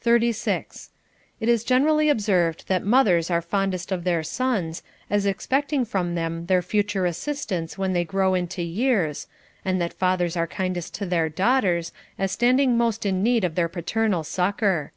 [0.00, 0.88] 36.
[1.38, 6.46] It is generally observed that mothers are fondest of their sons, as expecting from them
[6.46, 7.90] their future assistance 500 CONJUGAL PRECEPTS.
[7.90, 9.26] when they grow into years,
[9.62, 13.68] and that fathers are kindest to their daughters, as standing most in need of their
[13.68, 14.92] paternal succor.